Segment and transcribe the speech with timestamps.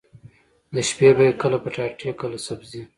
[0.73, 2.81] د شپې به يې کله پټاټې کله سبزي.